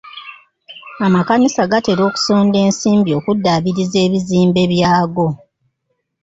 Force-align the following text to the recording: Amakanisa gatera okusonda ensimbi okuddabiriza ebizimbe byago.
Amakanisa 1.07 1.61
gatera 1.71 2.01
okusonda 2.09 2.57
ensimbi 2.65 3.11
okuddabiriza 3.19 3.97
ebizimbe 4.05 4.61
byago. 4.73 5.27